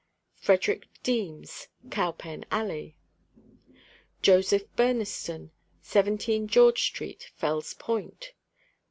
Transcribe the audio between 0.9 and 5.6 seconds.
DEEMS, Cowpen alley. JOSEPH BURNESTON,